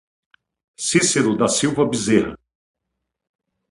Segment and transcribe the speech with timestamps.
[0.77, 2.35] Cicero da Silva Bezerra